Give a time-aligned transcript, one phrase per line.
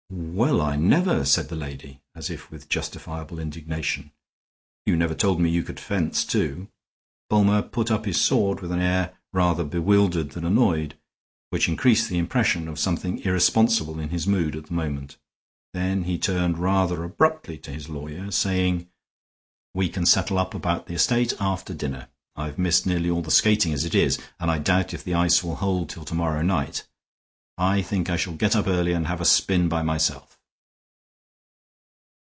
[0.13, 4.11] "Well, I never!" said the lady, as if with justifiable indignation.
[4.85, 6.67] "You never told me you could fence, too."
[7.29, 10.97] Bulmer put up his sword with an air rather bewildered than annoyed,
[11.49, 15.15] which increased the impression of something irresponsible in his mood at the moment;
[15.73, 18.89] then he turned rather abruptly to his lawyer, saying:
[19.73, 23.71] "We can settle up about the estate after dinner; I've missed nearly all the skating
[23.71, 26.85] as it is, and I doubt if the ice will hold till to morrow night.
[27.57, 30.39] I think I shall get up early and have a spin by myself."